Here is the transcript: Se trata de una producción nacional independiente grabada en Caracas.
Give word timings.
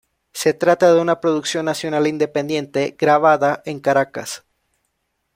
Se 0.33 0.55
trata 0.55 0.91
de 0.95 0.99
una 0.99 1.21
producción 1.21 1.65
nacional 1.65 2.07
independiente 2.07 2.95
grabada 2.97 3.61
en 3.67 3.79
Caracas. 3.79 4.43